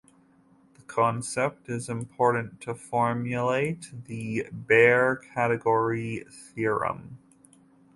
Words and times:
The 0.77 0.81
concept 0.87 1.69
is 1.69 1.87
important 1.87 2.59
to 2.61 2.73
formulate 2.73 3.91
the 4.05 4.47
Baire 4.51 5.15
category 5.17 6.25
theorem. 6.31 7.19